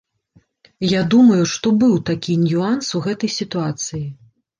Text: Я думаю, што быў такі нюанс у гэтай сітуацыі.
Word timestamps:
Я 0.91 1.01
думаю, 1.13 1.41
што 1.51 1.67
быў 1.83 1.93
такі 2.11 2.33
нюанс 2.45 2.87
у 3.01 3.03
гэтай 3.09 3.31
сітуацыі. 3.37 4.01